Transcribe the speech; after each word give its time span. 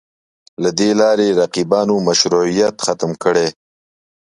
له 0.63 0.69
دې 0.79 0.89
لارې 1.01 1.37
رقیبانو 1.39 1.95
مشروعیت 2.07 2.75
ختم 2.85 3.11
کړي 3.23 3.47